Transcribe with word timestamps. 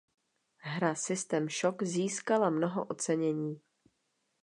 Hra 0.57 0.95
System 0.95 1.47
Shock 1.49 1.83
získala 1.83 2.49
mnoho 2.49 2.85
ocenění. 2.85 3.61